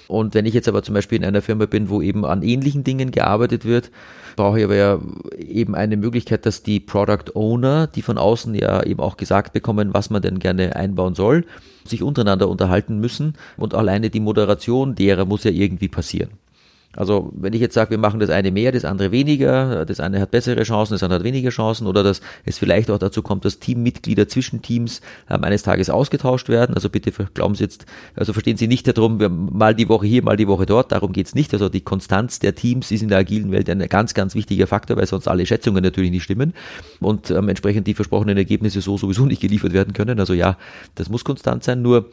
Und 0.08 0.34
wenn 0.34 0.46
ich 0.46 0.54
jetzt 0.54 0.68
aber 0.68 0.84
zum 0.84 0.94
Beispiel 0.94 1.18
in 1.18 1.26
einer 1.26 1.42
Firma 1.42 1.66
bin, 1.66 1.90
wo 1.90 2.02
eben 2.02 2.26
an 2.26 2.44
ähnlichen 2.44 2.84
Dingen 2.84 3.12
gearbeitet 3.12 3.66
wird, 3.66 3.92
brauche 4.36 4.60
ich 4.60 4.66
aber 4.66 4.76
ja 4.76 5.00
eben 5.38 5.76
eine 5.76 5.98
Möglichkeit, 5.98 6.46
dass 6.46 6.64
die 6.64 6.80
Product 6.80 7.36
Owner, 7.36 7.88
die 7.88 8.02
von 8.02 8.18
außen 8.18 8.54
ja 8.56 8.84
eben 8.84 9.00
auch 9.00 9.18
gesagt 9.18 9.54
bekommen, 9.54 9.94
was 9.94 10.10
man 10.10 10.22
denn 10.22 10.40
gerne 10.40 10.76
einbauen 10.76 11.16
soll, 11.16 11.46
sich 11.86 12.04
untereinander 12.04 12.50
unterhalten 12.50 13.00
müssen 13.00 13.36
und 13.58 13.74
alleine 13.74 14.10
die 14.10 14.20
Moderation 14.20 14.96
derer 14.96 15.26
muss 15.26 15.44
ja 15.44 15.52
irgendwie 15.52 15.88
passieren. 15.88 16.30
Also 16.96 17.32
wenn 17.36 17.54
ich 17.54 17.62
jetzt 17.62 17.74
sage, 17.74 17.92
wir 17.92 17.98
machen 17.98 18.20
das 18.20 18.30
eine 18.30 18.52
mehr, 18.52 18.72
das 18.72 18.86
andere 18.86 19.12
weniger, 19.12 19.86
das 19.86 20.00
eine 20.00 20.20
hat 20.20 20.32
bessere 20.32 20.64
Chancen, 20.64 20.94
das 20.94 21.04
andere 21.04 21.20
hat 21.20 21.26
weniger 21.26 21.50
Chancen 21.50 21.88
oder 21.88 22.04
dass 22.04 22.22
es 22.46 22.58
vielleicht 22.58 22.90
auch 22.90 22.98
dazu 22.98 23.22
kommt, 23.22 23.46
dass 23.46 23.60
Teammitglieder 23.60 24.28
zwischen 24.28 24.62
Teams 24.62 25.02
ähm, 25.30 25.44
eines 25.44 25.64
Tages 25.64 25.90
ausgetauscht 25.90 26.50
werden. 26.50 26.76
Also 26.76 26.90
bitte 26.90 27.12
glauben 27.34 27.56
Sie 27.56 27.64
jetzt, 27.64 27.86
also 28.16 28.34
verstehen 28.34 28.58
Sie 28.58 28.68
nicht 28.68 28.88
darum, 28.88 29.50
mal 29.52 29.76
die 29.76 29.90
Woche 29.90 30.08
hier, 30.08 30.24
mal 30.24 30.38
die 30.38 30.48
Woche 30.48 30.66
dort, 30.66 30.92
darum 30.92 31.12
geht's 31.12 31.36
nicht. 31.36 31.54
Also 31.54 31.70
die 31.70 31.82
Konstanz 31.82 32.40
der 32.40 32.56
Teams 32.56 32.92
ist 32.92 33.02
in 33.02 33.10
der 33.10 33.20
agilen 33.20 33.52
Welt 33.52 33.70
ein 33.70 33.80
ganz, 33.90 34.14
ganz 34.14 34.36
wichtiger 34.36 34.68
Faktor, 34.68 34.98
weil 34.98 35.08
sonst 35.08 35.28
alle 35.28 35.46
Schätzungen 35.46 35.84
natürlich 35.84 36.12
nicht 36.12 36.24
stimmen 36.24 36.54
und 37.00 37.30
ähm, 37.32 37.50
entsprechend 37.50 37.88
die 37.88 37.94
versprochenen 37.94 38.38
Ergebnisse 38.38 38.82
so 38.82 38.98
sowieso 38.98 39.26
nicht 39.26 39.42
geliefert 39.42 39.74
werden 39.74 39.94
können. 39.94 40.20
Also 40.20 40.34
ja, 40.34 40.58
das 40.96 41.10
muss 41.10 41.24
konstant 41.24 41.64
sein, 41.64 41.82
nur 41.82 42.10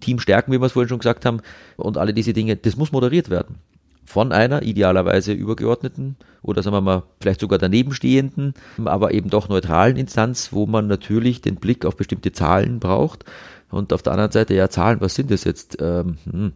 Team 0.00 0.18
stärken, 0.18 0.52
wie 0.52 0.60
wir 0.60 0.66
es 0.66 0.72
vorhin 0.72 0.88
schon 0.88 0.98
gesagt 0.98 1.24
haben, 1.24 1.40
und 1.76 1.96
alle 1.96 2.12
diese 2.12 2.32
Dinge, 2.32 2.56
das 2.56 2.76
muss 2.76 2.92
moderiert 2.92 3.30
werden 3.30 3.56
von 4.12 4.30
einer 4.30 4.62
idealerweise 4.62 5.32
übergeordneten 5.32 6.16
oder 6.42 6.62
sagen 6.62 6.76
wir 6.76 6.82
mal 6.82 7.04
vielleicht 7.18 7.40
sogar 7.40 7.58
danebenstehenden, 7.58 8.52
aber 8.84 9.14
eben 9.14 9.30
doch 9.30 9.48
neutralen 9.48 9.96
Instanz, 9.96 10.52
wo 10.52 10.66
man 10.66 10.86
natürlich 10.86 11.40
den 11.40 11.56
Blick 11.56 11.86
auf 11.86 11.96
bestimmte 11.96 12.30
Zahlen 12.30 12.78
braucht. 12.78 13.24
Und 13.70 13.94
auf 13.94 14.02
der 14.02 14.12
anderen 14.12 14.30
Seite, 14.30 14.52
ja, 14.52 14.68
Zahlen, 14.68 15.00
was 15.00 15.14
sind 15.14 15.30
das 15.30 15.44
jetzt? 15.44 15.78
Ähm, 15.80 16.18
hm, 16.30 16.52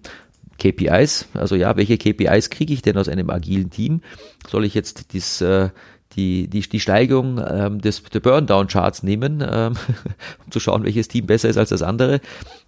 KPIs, 0.58 1.28
also 1.32 1.54
ja, 1.54 1.76
welche 1.76 1.96
KPIs 1.96 2.50
kriege 2.50 2.74
ich 2.74 2.82
denn 2.82 2.98
aus 2.98 3.08
einem 3.08 3.30
agilen 3.30 3.70
Team? 3.70 4.02
Soll 4.48 4.66
ich 4.66 4.74
jetzt 4.74 5.14
das, 5.14 5.40
äh, 5.40 5.70
die, 6.12 6.48
die, 6.48 6.60
die 6.60 6.80
Steigung 6.80 7.40
ähm, 7.46 7.80
des 7.80 8.02
der 8.02 8.20
Burndown-Charts 8.20 9.02
nehmen, 9.02 9.44
ähm, 9.46 9.74
um 10.44 10.50
zu 10.50 10.60
schauen, 10.60 10.84
welches 10.84 11.08
Team 11.08 11.26
besser 11.26 11.48
ist 11.48 11.56
als 11.56 11.70
das 11.70 11.82
andere. 11.82 12.20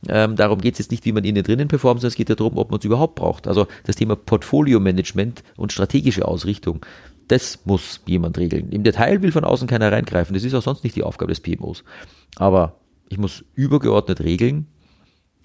Ähm, 0.08 0.36
darum 0.36 0.60
geht 0.60 0.74
es 0.74 0.78
jetzt 0.78 0.90
nicht, 0.90 1.04
wie 1.04 1.12
man 1.12 1.24
innen 1.24 1.42
drinnen 1.42 1.68
performt, 1.68 2.00
sondern 2.00 2.12
es 2.12 2.16
geht 2.16 2.28
ja 2.28 2.34
darum, 2.34 2.58
ob 2.58 2.70
man 2.70 2.78
es 2.78 2.84
überhaupt 2.84 3.14
braucht. 3.14 3.46
Also 3.46 3.66
das 3.84 3.96
Thema 3.96 4.16
Portfolio-Management 4.16 5.42
und 5.56 5.72
strategische 5.72 6.26
Ausrichtung, 6.26 6.84
das 7.28 7.60
muss 7.64 8.00
jemand 8.06 8.38
regeln. 8.38 8.70
Im 8.70 8.82
Detail 8.82 9.22
will 9.22 9.32
von 9.32 9.44
außen 9.44 9.68
keiner 9.68 9.92
reingreifen. 9.92 10.34
Das 10.34 10.44
ist 10.44 10.54
auch 10.54 10.62
sonst 10.62 10.82
nicht 10.82 10.96
die 10.96 11.02
Aufgabe 11.02 11.30
des 11.30 11.40
PMOs. 11.40 11.84
Aber 12.36 12.80
ich 13.08 13.18
muss 13.18 13.44
übergeordnet 13.54 14.20
regeln, 14.20 14.66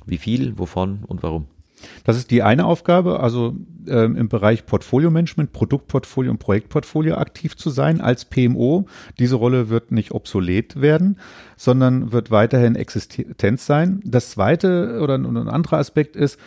wie 0.06 0.18
viel, 0.18 0.58
wovon 0.58 1.04
und 1.06 1.24
warum. 1.24 1.48
Das 2.04 2.18
ist 2.18 2.32
die 2.32 2.44
eine 2.44 2.66
Aufgabe, 2.66 3.20
also 3.20 3.56
ähm, 3.88 4.16
im 4.16 4.30
Bereich 4.30 4.66
Portfolio-Management, 4.66 5.54
Produktportfolio 5.54 6.32
und 6.32 6.40
Projektportfolio 6.40 7.16
aktiv 7.16 7.56
zu 7.56 7.70
sein 7.70 8.02
als 8.02 8.26
PMO. 8.26 8.88
Diese 9.20 9.36
Rolle 9.36 9.70
wird 9.70 9.92
nicht 9.92 10.12
obsolet 10.12 10.82
werden, 10.82 11.18
sondern 11.58 12.12
wird 12.12 12.32
weiterhin 12.32 12.76
existent 12.76 13.60
sein. 13.60 14.02
Das 14.04 14.32
zweite 14.32 15.00
oder 15.02 15.16
ein 15.16 15.48
anderer 15.48 15.78
Aspekt 15.78 16.16
ist, 16.16 16.40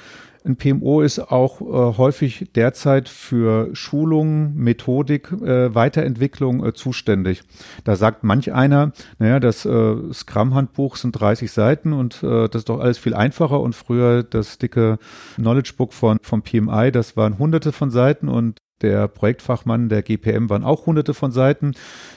ein 0.47 0.57
PMO 0.57 1.01
ist 1.01 1.19
auch 1.19 1.61
äh, 1.61 1.99
häufig 1.99 2.51
derzeit 2.55 3.09
für 3.09 3.75
Schulung, 3.75 4.55
Methodik, 4.55 5.33
äh, 5.33 5.75
Weiterentwicklung 5.75 6.65
äh, 6.65 6.73
zuständig. 6.73 7.43
Da 7.85 7.97
sagt 7.97 8.23
manch 8.25 8.53
einer, 8.53 8.93
naja, 9.19 9.41
das 9.41 9.65
äh, 9.65 10.13
Scrum-Handbuch 10.13 10.97
sind 10.97 11.13
30 11.13 11.51
Seiten 11.51 11.93
und 11.93 12.23
äh, 12.23 12.49
das 12.49 12.61
ist 12.61 12.69
doch 12.69 12.81
alles 12.81 12.99
viel 12.99 13.15
einfacher 13.15 13.61
und 13.61 13.75
früher 13.75 14.23
das 14.23 14.59
dicke 14.59 14.99
Knowledge 15.35 15.73
Book 15.77 15.93
von, 15.93 16.19
vom 16.23 16.43
PMI, 16.43 16.93
das 16.93 17.17
waren 17.17 17.39
hunderte 17.39 17.73
von 17.73 17.91
Seiten 17.91 18.29
und 18.29 18.61
der 18.83 19.09
Projektfachmann 19.09 19.89
der 19.89 20.03
GPM 20.03 20.51
waren 20.51 20.63
auch 20.63 20.87
hunderte 20.87 21.15
von 21.15 21.33
Seiten. 21.33 21.73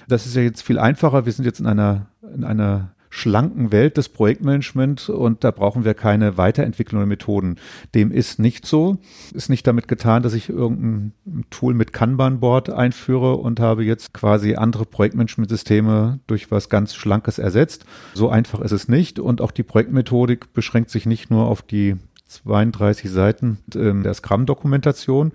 Das 0.07 0.25
ist 0.25 0.35
ja 0.35 0.41
jetzt 0.41 0.61
viel 0.61 0.77
einfacher. 0.77 1.25
Wir 1.25 1.31
sind 1.31 1.45
jetzt 1.45 1.61
in 1.61 1.65
einer, 1.65 2.07
in 2.35 2.43
einer 2.43 2.91
schlanken 3.09 3.71
Welt 3.71 3.97
des 3.97 4.09
Projektmanagement 4.09 5.09
und 5.09 5.43
da 5.43 5.51
brauchen 5.51 5.83
wir 5.83 5.93
keine 5.93 6.37
Weiterentwicklung 6.37 7.01
der 7.01 7.07
Methoden. 7.07 7.57
Dem 7.95 8.11
ist 8.11 8.39
nicht 8.39 8.65
so. 8.65 8.97
Ist 9.33 9.49
nicht 9.49 9.65
damit 9.65 9.87
getan, 9.87 10.23
dass 10.23 10.33
ich 10.33 10.49
irgendein 10.49 11.13
Tool 11.49 11.73
mit 11.73 11.91
Kanban-Board 11.91 12.69
einführe 12.69 13.35
und 13.35 13.59
habe 13.59 13.83
jetzt 13.83 14.13
quasi 14.13 14.55
andere 14.55 14.85
Projektmanagement-Systeme 14.85 16.19
durch 16.27 16.51
was 16.51 16.69
ganz 16.69 16.93
Schlankes 16.93 17.39
ersetzt. 17.39 17.85
So 18.13 18.29
einfach 18.29 18.61
ist 18.61 18.71
es 18.71 18.87
nicht 18.87 19.19
und 19.19 19.41
auch 19.41 19.51
die 19.51 19.63
Projektmethodik 19.63 20.53
beschränkt 20.53 20.89
sich 20.89 21.05
nicht 21.05 21.31
nur 21.31 21.45
auf 21.45 21.61
die 21.61 21.95
32 22.29 23.09
Seiten 23.09 23.57
äh, 23.75 23.93
der 24.03 24.13
Scrum-Dokumentation. 24.13 25.31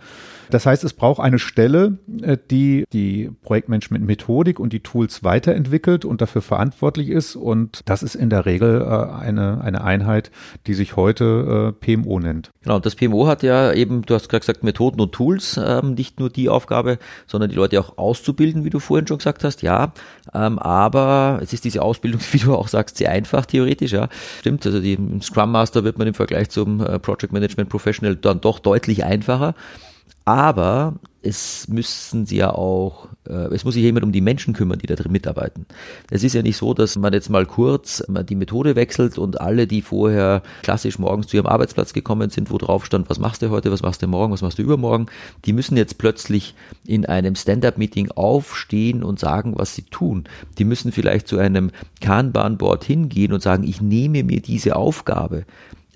Das 0.50 0.66
heißt, 0.66 0.84
es 0.84 0.92
braucht 0.92 1.20
eine 1.20 1.38
Stelle, 1.38 1.98
äh, 2.22 2.36
die 2.50 2.84
die 2.92 3.30
Projektmanagement-Methodik 3.42 4.60
und 4.60 4.72
die 4.72 4.80
Tools 4.80 5.24
weiterentwickelt 5.24 6.04
und 6.04 6.20
dafür 6.20 6.42
verantwortlich 6.42 7.08
ist. 7.08 7.36
Und 7.36 7.82
das 7.86 8.02
ist 8.02 8.14
in 8.14 8.30
der 8.30 8.46
Regel 8.46 8.80
äh, 8.80 8.84
eine, 8.84 9.60
eine 9.60 9.82
Einheit, 9.82 10.30
die 10.66 10.74
sich 10.74 10.96
heute 10.96 11.74
äh, 11.82 11.96
PMO 11.96 12.20
nennt. 12.20 12.52
Genau, 12.62 12.78
das 12.78 12.94
PMO 12.94 13.26
hat 13.26 13.42
ja 13.42 13.72
eben, 13.72 14.02
du 14.02 14.14
hast 14.14 14.28
gerade 14.28 14.40
gesagt, 14.40 14.62
Methoden 14.62 15.00
und 15.00 15.12
Tools, 15.12 15.60
ähm, 15.62 15.94
nicht 15.94 16.20
nur 16.20 16.30
die 16.30 16.48
Aufgabe, 16.48 16.98
sondern 17.26 17.50
die 17.50 17.56
Leute 17.56 17.80
auch 17.80 17.98
auszubilden, 17.98 18.64
wie 18.64 18.70
du 18.70 18.78
vorhin 18.78 19.06
schon 19.06 19.18
gesagt 19.18 19.44
hast, 19.44 19.62
ja. 19.62 19.92
Ähm, 20.32 20.58
aber 20.58 21.40
es 21.42 21.52
ist 21.52 21.64
diese 21.64 21.82
Ausbildung, 21.82 22.20
wie 22.32 22.38
du 22.38 22.54
auch 22.54 22.68
sagst, 22.68 22.98
sehr 22.98 23.10
einfach 23.10 23.46
theoretisch, 23.46 23.92
ja. 23.92 24.08
Stimmt, 24.40 24.64
also 24.66 24.80
die, 24.80 24.98
Scrum 25.22 25.52
Master 25.52 25.84
wird 25.84 25.98
man 25.98 26.06
im 26.06 26.14
Vergleich 26.14 26.50
zum 26.50 26.83
Project 26.98 27.32
Management 27.32 27.68
Professional 27.68 28.16
dann 28.16 28.40
doch 28.40 28.58
deutlich 28.58 29.04
einfacher. 29.04 29.54
Aber 30.26 30.94
es 31.20 31.68
müssen 31.68 32.24
sie 32.24 32.36
ja 32.36 32.50
auch, 32.50 33.08
äh, 33.28 33.54
es 33.54 33.64
muss 33.64 33.74
sich 33.74 33.82
jemand 33.82 34.04
um 34.04 34.12
die 34.12 34.22
Menschen 34.22 34.54
kümmern, 34.54 34.78
die 34.78 34.86
da 34.86 34.94
drin 34.94 35.12
mitarbeiten. 35.12 35.66
Es 36.10 36.22
ist 36.22 36.34
ja 36.34 36.40
nicht 36.40 36.56
so, 36.56 36.72
dass 36.72 36.96
man 36.96 37.12
jetzt 37.12 37.28
mal 37.28 37.44
kurz 37.44 38.02
die 38.28 38.34
Methode 38.34 38.74
wechselt 38.74 39.18
und 39.18 39.40
alle, 39.40 39.66
die 39.66 39.82
vorher 39.82 40.42
klassisch 40.62 40.98
morgens 40.98 41.26
zu 41.26 41.36
ihrem 41.36 41.46
Arbeitsplatz 41.46 41.92
gekommen 41.92 42.30
sind, 42.30 42.50
wo 42.50 42.56
drauf 42.56 42.86
stand, 42.86 43.08
was 43.10 43.18
machst 43.18 43.42
du 43.42 43.50
heute, 43.50 43.70
was 43.70 43.82
machst 43.82 44.02
du 44.02 44.06
morgen, 44.06 44.32
was 44.32 44.42
machst 44.42 44.58
du 44.58 44.62
übermorgen, 44.62 45.06
die 45.44 45.52
müssen 45.52 45.76
jetzt 45.76 45.98
plötzlich 45.98 46.54
in 46.86 47.04
einem 47.04 47.36
Stand-up-Meeting 47.36 48.10
aufstehen 48.12 49.02
und 49.02 49.18
sagen, 49.18 49.54
was 49.56 49.74
sie 49.74 49.82
tun. 49.82 50.24
Die 50.58 50.64
müssen 50.64 50.92
vielleicht 50.92 51.28
zu 51.28 51.38
einem 51.38 51.70
Kanban-Board 52.00 52.84
hingehen 52.84 53.32
und 53.32 53.42
sagen, 53.42 53.64
ich 53.64 53.82
nehme 53.82 54.22
mir 54.22 54.40
diese 54.40 54.76
Aufgabe. 54.76 55.44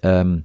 Ähm, 0.02 0.45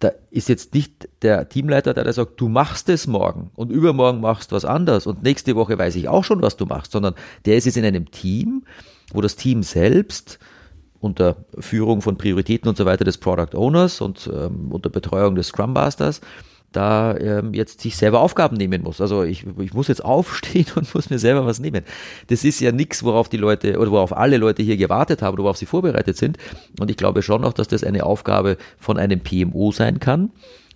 da 0.00 0.12
ist 0.30 0.48
jetzt 0.48 0.74
nicht 0.74 1.08
der 1.22 1.48
Teamleiter, 1.48 1.92
der 1.92 2.04
da 2.04 2.12
sagt, 2.12 2.40
du 2.40 2.48
machst 2.48 2.88
es 2.88 3.06
morgen 3.06 3.50
und 3.54 3.70
übermorgen 3.70 4.20
machst 4.20 4.52
was 4.52 4.64
anderes 4.64 5.06
und 5.06 5.22
nächste 5.22 5.56
Woche 5.56 5.76
weiß 5.78 5.96
ich 5.96 6.08
auch 6.08 6.24
schon, 6.24 6.40
was 6.42 6.56
du 6.56 6.66
machst, 6.66 6.92
sondern 6.92 7.14
der 7.46 7.56
ist 7.56 7.64
jetzt 7.64 7.76
in 7.76 7.84
einem 7.84 8.10
Team, 8.10 8.64
wo 9.12 9.20
das 9.20 9.36
Team 9.36 9.62
selbst 9.62 10.38
unter 11.00 11.44
Führung 11.58 12.00
von 12.00 12.16
Prioritäten 12.16 12.68
und 12.68 12.76
so 12.76 12.84
weiter 12.84 13.04
des 13.04 13.18
Product 13.18 13.56
Owners 13.56 14.00
und 14.00 14.28
ähm, 14.32 14.70
unter 14.70 14.88
Betreuung 14.88 15.34
des 15.34 15.48
Scrum 15.48 15.72
Masters 15.72 16.20
da 16.72 17.16
ähm, 17.16 17.54
jetzt 17.54 17.80
sich 17.80 17.96
selber 17.96 18.20
Aufgaben 18.20 18.56
nehmen 18.56 18.82
muss. 18.82 19.00
Also 19.00 19.22
ich, 19.22 19.44
ich 19.58 19.72
muss 19.72 19.88
jetzt 19.88 20.04
aufstehen 20.04 20.66
und 20.74 20.94
muss 20.94 21.10
mir 21.10 21.18
selber 21.18 21.46
was 21.46 21.60
nehmen. 21.60 21.82
Das 22.28 22.44
ist 22.44 22.60
ja 22.60 22.72
nichts, 22.72 23.02
worauf 23.02 23.28
die 23.28 23.36
Leute 23.36 23.78
oder 23.78 23.90
worauf 23.90 24.16
alle 24.16 24.36
Leute 24.36 24.62
hier 24.62 24.76
gewartet 24.76 25.22
haben 25.22 25.38
worauf 25.38 25.56
sie 25.56 25.66
vorbereitet 25.66 26.16
sind. 26.16 26.38
Und 26.78 26.90
ich 26.90 26.96
glaube 26.96 27.22
schon 27.22 27.44
auch, 27.44 27.52
dass 27.52 27.68
das 27.68 27.84
eine 27.84 28.04
Aufgabe 28.04 28.56
von 28.78 28.98
einem 28.98 29.20
PMO 29.20 29.72
sein 29.72 30.00
kann 30.00 30.30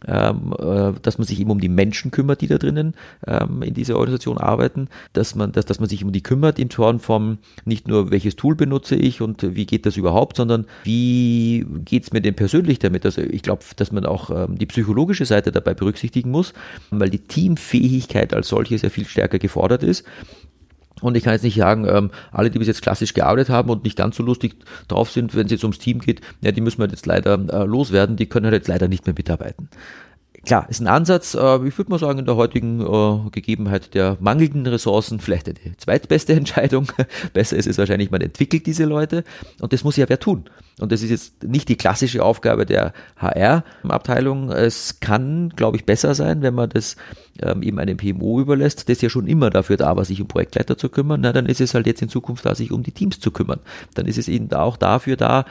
ähm, 0.06 0.54
äh, 0.58 0.92
dass 1.02 1.18
man 1.18 1.26
sich 1.26 1.40
eben 1.40 1.50
um 1.50 1.60
die 1.60 1.68
Menschen 1.68 2.10
kümmert, 2.10 2.40
die 2.40 2.46
da 2.46 2.58
drinnen 2.58 2.94
ähm, 3.26 3.62
in 3.62 3.74
dieser 3.74 3.96
Organisation 3.96 4.38
arbeiten, 4.38 4.88
dass 5.12 5.34
man, 5.34 5.52
dass, 5.52 5.64
dass 5.64 5.80
man 5.80 5.88
sich 5.88 6.04
um 6.04 6.12
die 6.12 6.22
kümmert 6.22 6.58
im 6.58 6.68
Torn 6.68 6.98
vom 6.98 7.38
nicht 7.64 7.88
nur 7.88 8.10
welches 8.10 8.36
Tool 8.36 8.54
benutze 8.54 8.96
ich 8.96 9.20
und 9.20 9.54
wie 9.56 9.66
geht 9.66 9.86
das 9.86 9.96
überhaupt, 9.96 10.36
sondern 10.36 10.66
wie 10.84 11.66
geht 11.84 12.04
es 12.04 12.12
mir 12.12 12.20
denn 12.20 12.34
persönlich 12.34 12.78
damit? 12.78 13.04
Also 13.04 13.22
ich 13.22 13.42
glaube, 13.42 13.62
dass 13.76 13.92
man 13.92 14.06
auch 14.06 14.30
ähm, 14.30 14.58
die 14.58 14.66
psychologische 14.66 15.24
Seite 15.24 15.52
dabei 15.52 15.74
berücksichtigen 15.74 16.30
muss, 16.30 16.52
weil 16.90 17.10
die 17.10 17.18
Teamfähigkeit 17.18 18.34
als 18.34 18.48
solches 18.48 18.82
ja 18.82 18.90
viel 18.90 19.06
stärker 19.06 19.38
gefordert 19.38 19.82
ist. 19.82 20.04
Und 21.02 21.16
ich 21.16 21.24
kann 21.24 21.34
jetzt 21.34 21.42
nicht 21.42 21.56
sagen, 21.56 21.86
ähm, 21.86 22.10
alle, 22.30 22.50
die 22.50 22.58
bis 22.58 22.68
jetzt 22.68 22.82
klassisch 22.82 23.14
gearbeitet 23.14 23.50
haben 23.50 23.70
und 23.70 23.84
nicht 23.84 23.98
ganz 23.98 24.16
so 24.16 24.22
lustig 24.22 24.56
drauf 24.88 25.10
sind, 25.10 25.34
wenn 25.34 25.46
es 25.46 25.52
jetzt 25.52 25.64
ums 25.64 25.78
Team 25.78 25.98
geht, 25.98 26.20
ja, 26.40 26.52
die 26.52 26.60
müssen 26.60 26.78
wir 26.78 26.88
jetzt 26.88 27.06
leider 27.06 27.34
äh, 27.34 27.64
loswerden, 27.64 28.16
die 28.16 28.26
können 28.26 28.46
halt 28.46 28.54
jetzt 28.54 28.68
leider 28.68 28.88
nicht 28.88 29.06
mehr 29.06 29.14
mitarbeiten 29.16 29.68
klar, 30.44 30.66
ist 30.68 30.80
ein 30.80 30.86
Ansatz, 30.86 31.34
äh, 31.34 31.66
ich 31.66 31.76
würde 31.78 31.90
mal 31.90 31.98
sagen, 31.98 32.18
in 32.18 32.26
der 32.26 32.36
heutigen 32.36 32.80
äh, 32.80 33.30
Gegebenheit 33.30 33.94
der 33.94 34.16
mangelnden 34.20 34.66
Ressourcen 34.66 35.20
vielleicht 35.20 35.46
die 35.46 35.76
zweitbeste 35.76 36.32
Entscheidung. 36.34 36.88
Besser 37.32 37.56
ist 37.56 37.66
es 37.66 37.78
wahrscheinlich, 37.78 38.10
man 38.10 38.20
entwickelt 38.20 38.66
diese 38.66 38.84
Leute 38.84 39.24
und 39.60 39.72
das 39.72 39.84
muss 39.84 39.96
ja 39.96 40.08
wer 40.08 40.18
tun. 40.18 40.44
Und 40.80 40.90
das 40.90 41.02
ist 41.02 41.10
jetzt 41.10 41.42
nicht 41.44 41.68
die 41.68 41.76
klassische 41.76 42.24
Aufgabe 42.24 42.66
der 42.66 42.92
HR-Abteilung. 43.16 44.50
Es 44.50 45.00
kann, 45.00 45.50
glaube 45.50 45.76
ich, 45.76 45.84
besser 45.84 46.14
sein, 46.14 46.42
wenn 46.42 46.54
man 46.54 46.70
das 46.70 46.96
ähm, 47.40 47.62
eben 47.62 47.78
einem 47.78 47.98
PMO 47.98 48.40
überlässt, 48.40 48.88
das 48.88 49.00
ja 49.02 49.10
schon 49.10 49.26
immer 49.26 49.50
dafür 49.50 49.76
da 49.76 49.94
war, 49.96 50.04
sich 50.04 50.20
um 50.20 50.28
Projektleiter 50.28 50.78
zu 50.78 50.88
kümmern. 50.88 51.20
Na, 51.20 51.32
dann 51.32 51.46
ist 51.46 51.60
es 51.60 51.74
halt 51.74 51.86
jetzt 51.86 52.02
in 52.02 52.08
Zukunft 52.08 52.46
da, 52.46 52.54
sich 52.54 52.72
um 52.72 52.82
die 52.82 52.92
Teams 52.92 53.20
zu 53.20 53.30
kümmern. 53.30 53.60
Dann 53.94 54.06
ist 54.06 54.18
es 54.18 54.28
eben 54.28 54.50
auch 54.52 54.76
dafür 54.76 55.16
da, 55.16 55.44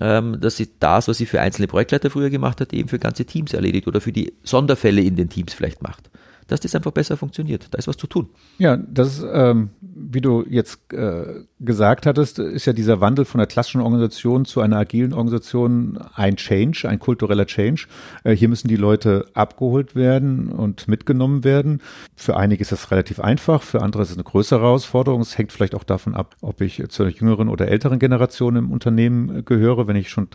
ähm, 0.00 0.40
dass 0.40 0.56
sie 0.56 0.68
das, 0.80 1.08
was 1.08 1.18
sie 1.18 1.26
für 1.26 1.40
einzelne 1.40 1.68
Projektleiter 1.68 2.10
früher 2.10 2.30
gemacht 2.30 2.60
hat, 2.60 2.72
eben 2.72 2.88
für 2.88 2.98
ganze 2.98 3.24
Teams 3.24 3.52
erledigt 3.52 3.86
oder 3.86 4.00
für 4.00 4.12
die 4.12 4.32
Sonderfälle 4.42 5.00
in 5.00 5.16
den 5.16 5.28
Teams 5.28 5.54
vielleicht 5.54 5.82
macht 5.82 6.10
dass 6.48 6.60
das 6.60 6.74
einfach 6.74 6.90
besser 6.90 7.16
funktioniert. 7.16 7.68
Da 7.70 7.78
ist 7.78 7.86
was 7.86 7.96
zu 7.96 8.06
tun. 8.06 8.28
Ja, 8.58 8.76
das 8.76 9.24
ähm, 9.32 9.70
wie 9.80 10.20
du 10.20 10.44
jetzt 10.48 10.92
äh, 10.92 11.44
gesagt 11.60 12.06
hattest, 12.06 12.38
ist 12.38 12.66
ja 12.66 12.72
dieser 12.72 13.00
Wandel 13.00 13.24
von 13.24 13.38
der 13.38 13.46
klassischen 13.46 13.80
Organisation 13.80 14.44
zu 14.44 14.60
einer 14.60 14.76
agilen 14.76 15.12
Organisation 15.12 15.98
ein 16.14 16.36
Change, 16.36 16.88
ein 16.88 16.98
kultureller 16.98 17.46
Change. 17.46 17.86
Äh, 18.24 18.34
hier 18.34 18.48
müssen 18.48 18.68
die 18.68 18.76
Leute 18.76 19.26
abgeholt 19.34 19.94
werden 19.94 20.48
und 20.50 20.88
mitgenommen 20.88 21.44
werden. 21.44 21.82
Für 22.16 22.36
einige 22.36 22.62
ist 22.62 22.72
das 22.72 22.90
relativ 22.90 23.20
einfach, 23.20 23.62
für 23.62 23.82
andere 23.82 24.02
ist 24.02 24.10
es 24.10 24.16
eine 24.16 24.24
größere 24.24 24.60
Herausforderung. 24.60 25.20
Es 25.20 25.36
hängt 25.36 25.52
vielleicht 25.52 25.74
auch 25.74 25.84
davon 25.84 26.14
ab, 26.14 26.36
ob 26.40 26.60
ich 26.60 26.82
zu 26.88 27.02
einer 27.02 27.12
jüngeren 27.12 27.48
oder 27.48 27.68
älteren 27.68 27.98
Generation 27.98 28.56
im 28.56 28.70
Unternehmen 28.70 29.44
gehöre. 29.44 29.86
Wenn 29.86 29.96
ich 29.96 30.10
schon 30.10 30.28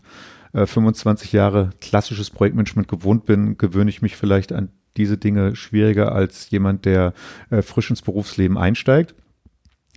25 0.54 1.34
äh, 1.34 1.38
Jahre 1.38 1.70
klassisches 1.82 2.30
Projektmanagement 2.30 2.88
gewohnt 2.88 3.26
bin, 3.26 3.58
gewöhne 3.58 3.90
ich 3.90 4.02
mich 4.02 4.16
vielleicht 4.16 4.54
an 4.54 4.70
diese 4.98 5.18
Dinge 5.18 5.56
schwieriger 5.56 6.12
als 6.12 6.50
jemand, 6.50 6.86
der 6.86 7.14
äh, 7.50 7.62
frisch 7.62 7.90
ins 7.90 8.02
Berufsleben 8.02 8.58
einsteigt. 8.58 9.16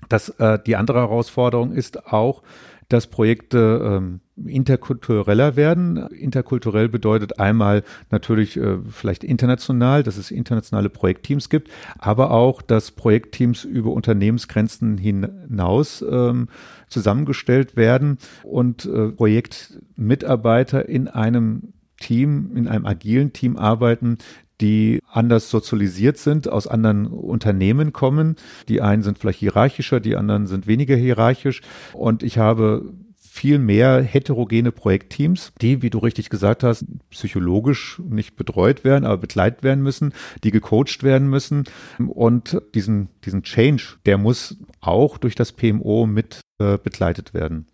Das, 0.08 0.28
äh, 0.28 0.58
die 0.64 0.76
andere 0.76 1.00
Herausforderung 1.00 1.72
ist 1.72 2.06
auch, 2.06 2.42
dass 2.88 3.08
Projekte 3.08 3.80
ähm, 3.84 4.20
interkultureller 4.44 5.56
werden. 5.56 6.06
Interkulturell 6.08 6.88
bedeutet 6.88 7.40
einmal 7.40 7.82
natürlich 8.10 8.56
äh, 8.56 8.78
vielleicht 8.88 9.24
international, 9.24 10.02
dass 10.02 10.16
es 10.16 10.30
internationale 10.30 10.88
Projektteams 10.88 11.48
gibt, 11.48 11.70
aber 11.98 12.30
auch, 12.30 12.62
dass 12.62 12.92
Projektteams 12.92 13.64
über 13.64 13.90
Unternehmensgrenzen 13.90 14.98
hinaus 14.98 16.04
ähm, 16.08 16.48
zusammengestellt 16.88 17.76
werden 17.76 18.18
und 18.44 18.86
äh, 18.86 19.08
Projektmitarbeiter 19.08 20.88
in 20.88 21.08
einem 21.08 21.72
Team, 21.98 22.52
in 22.54 22.68
einem 22.68 22.86
agilen 22.86 23.32
Team 23.32 23.56
arbeiten, 23.56 24.18
die 24.60 25.00
anders 25.10 25.50
sozialisiert 25.50 26.18
sind, 26.18 26.48
aus 26.48 26.66
anderen 26.66 27.06
Unternehmen 27.06 27.92
kommen. 27.92 28.36
Die 28.68 28.80
einen 28.80 29.02
sind 29.02 29.18
vielleicht 29.18 29.40
hierarchischer, 29.40 30.00
die 30.00 30.16
anderen 30.16 30.46
sind 30.46 30.66
weniger 30.66 30.96
hierarchisch. 30.96 31.60
Und 31.92 32.22
ich 32.22 32.38
habe 32.38 32.92
viel 33.36 33.58
mehr 33.58 34.00
heterogene 34.00 34.72
Projektteams, 34.72 35.52
die, 35.60 35.82
wie 35.82 35.90
du 35.90 35.98
richtig 35.98 36.30
gesagt 36.30 36.62
hast, 36.62 36.86
psychologisch 37.10 38.00
nicht 38.08 38.34
betreut 38.34 38.82
werden, 38.82 39.04
aber 39.04 39.18
begleitet 39.18 39.62
werden 39.62 39.84
müssen, 39.84 40.14
die 40.42 40.50
gecoacht 40.50 41.02
werden 41.02 41.28
müssen. 41.28 41.64
Und 41.98 42.62
diesen, 42.74 43.08
diesen 43.24 43.42
Change, 43.42 43.98
der 44.06 44.16
muss 44.16 44.56
auch 44.80 45.18
durch 45.18 45.34
das 45.34 45.52
PMO 45.52 46.06
mit 46.06 46.40
äh, 46.58 46.78
begleitet 46.78 47.34
werden. 47.34 47.66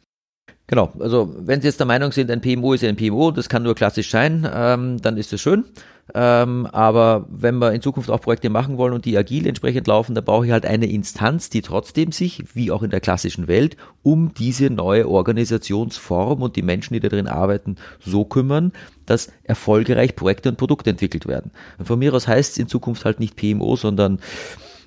Genau, 0.72 0.90
also 1.00 1.34
wenn 1.38 1.60
Sie 1.60 1.66
jetzt 1.66 1.80
der 1.80 1.86
Meinung 1.86 2.12
sind, 2.12 2.30
ein 2.30 2.40
PMO 2.40 2.72
ist 2.72 2.82
ein 2.82 2.96
PMO, 2.96 3.30
das 3.30 3.50
kann 3.50 3.62
nur 3.62 3.74
klassisch 3.74 4.08
sein, 4.08 4.48
ähm, 4.50 5.02
dann 5.02 5.18
ist 5.18 5.30
es 5.34 5.42
schön. 5.42 5.66
Ähm, 6.14 6.64
aber 6.64 7.26
wenn 7.28 7.58
wir 7.58 7.72
in 7.72 7.82
Zukunft 7.82 8.08
auch 8.08 8.22
Projekte 8.22 8.48
machen 8.48 8.78
wollen 8.78 8.94
und 8.94 9.04
die 9.04 9.18
agil 9.18 9.46
entsprechend 9.46 9.86
laufen, 9.86 10.14
dann 10.14 10.24
brauche 10.24 10.46
ich 10.46 10.52
halt 10.52 10.64
eine 10.64 10.86
Instanz, 10.86 11.50
die 11.50 11.60
trotzdem 11.60 12.10
sich, 12.10 12.54
wie 12.54 12.70
auch 12.70 12.82
in 12.82 12.88
der 12.88 13.00
klassischen 13.00 13.48
Welt, 13.48 13.76
um 14.02 14.32
diese 14.32 14.70
neue 14.70 15.06
Organisationsform 15.10 16.40
und 16.40 16.56
die 16.56 16.62
Menschen, 16.62 16.94
die 16.94 17.00
da 17.00 17.10
drin 17.10 17.28
arbeiten, 17.28 17.76
so 18.00 18.24
kümmern, 18.24 18.72
dass 19.04 19.30
erfolgreich 19.44 20.16
Projekte 20.16 20.48
und 20.48 20.56
Produkte 20.56 20.88
entwickelt 20.88 21.26
werden. 21.26 21.50
Und 21.76 21.84
von 21.84 21.98
mir 21.98 22.14
aus 22.14 22.26
heißt 22.26 22.52
es 22.52 22.58
in 22.58 22.68
Zukunft 22.68 23.04
halt 23.04 23.20
nicht 23.20 23.36
PMO, 23.36 23.76
sondern 23.76 24.20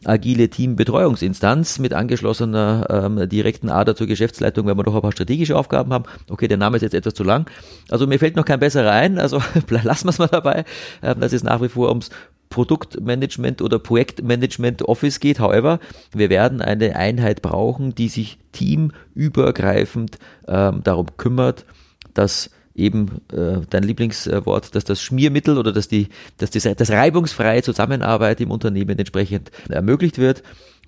agile 0.05 0.49
Teambetreuungsinstanz 0.49 1.79
mit 1.79 1.93
angeschlossener 1.93 2.87
ähm, 2.89 3.29
direkten 3.29 3.69
Ader 3.69 3.95
zur 3.95 4.07
Geschäftsleitung, 4.07 4.67
wenn 4.67 4.77
wir 4.77 4.83
doch 4.83 4.95
ein 4.95 5.01
paar 5.01 5.11
strategische 5.11 5.57
Aufgaben 5.57 5.93
haben. 5.93 6.05
Okay, 6.29 6.47
der 6.47 6.57
Name 6.57 6.77
ist 6.77 6.83
jetzt 6.83 6.93
etwas 6.93 7.13
zu 7.13 7.23
lang. 7.23 7.49
Also 7.89 8.07
mir 8.07 8.19
fällt 8.19 8.35
noch 8.35 8.45
kein 8.45 8.59
besserer 8.59 8.91
ein, 8.91 9.19
also 9.19 9.41
lassen 9.69 10.05
wir 10.05 10.09
es 10.09 10.19
mal 10.19 10.27
dabei, 10.27 10.65
ähm, 11.01 11.19
dass 11.19 11.33
es 11.33 11.43
nach 11.43 11.61
wie 11.61 11.69
vor 11.69 11.89
ums 11.89 12.09
Produktmanagement 12.49 13.61
oder 13.61 13.79
Projektmanagement 13.79 14.83
Office 14.83 15.19
geht. 15.19 15.39
However, 15.39 15.79
wir 16.13 16.29
werden 16.29 16.61
eine 16.61 16.95
Einheit 16.95 17.41
brauchen, 17.41 17.95
die 17.95 18.07
sich 18.07 18.37
teamübergreifend 18.51 20.19
ähm, 20.47 20.81
darum 20.83 21.07
kümmert, 21.17 21.65
dass 22.13 22.51
eben 22.75 23.21
äh, 23.31 23.61
dein 23.69 23.83
Lieblingswort, 23.83 24.75
dass 24.75 24.83
das 24.83 25.01
Schmiermittel 25.01 25.57
oder 25.57 25.71
dass 25.71 25.87
die, 25.87 26.09
dass 26.37 26.51
die, 26.51 26.59
das 26.59 26.91
reibungsfreie 26.91 27.63
Zusammenarbeit 27.63 28.41
im 28.41 28.51
Unternehmen 28.51 28.97
entsprechend 28.99 29.51
ermöglicht 29.69 30.17
wird. 30.17 30.43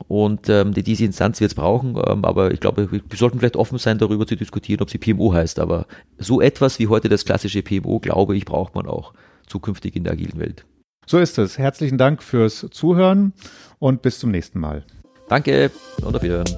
Und 0.08 0.48
ähm, 0.50 0.74
die, 0.74 0.84
diese 0.84 1.06
Instanz 1.06 1.40
wird 1.40 1.52
es 1.52 1.56
brauchen, 1.56 1.96
ähm, 2.06 2.24
aber 2.24 2.52
ich 2.52 2.60
glaube, 2.60 2.92
wir 2.92 3.02
sollten 3.16 3.40
vielleicht 3.40 3.56
offen 3.56 3.80
sein, 3.80 3.98
darüber 3.98 4.28
zu 4.28 4.36
diskutieren, 4.36 4.82
ob 4.82 4.90
sie 4.90 5.00
PMO 5.00 5.34
heißt. 5.34 5.60
Aber 5.60 5.88
so 6.20 6.40
etwas 6.40 6.78
wie 6.78 6.88
heute 6.88 7.10
das 7.10 7.26
klassische 7.26 7.64
PMO, 7.64 8.00
glaube 8.00 8.38
ich, 8.38 8.46
braucht 8.46 8.76
man 8.76 8.86
auch 8.86 9.14
zukünftig 9.48 9.96
in 9.96 10.04
der 10.04 10.14
agilen 10.14 10.40
Welt. 10.40 10.66
So 11.08 11.18
ist 11.18 11.38
es. 11.38 11.58
Herzlichen 11.58 11.98
Dank 11.98 12.22
fürs 12.22 12.68
Zuhören 12.70 13.34
und 13.80 14.02
bis 14.02 14.20
zum 14.20 14.30
nächsten 14.30 14.60
Mal. 14.60 14.84
Danke 15.30 15.72
und 16.04 16.16
auf 16.16 16.22
Wiedersehen. 16.22 16.58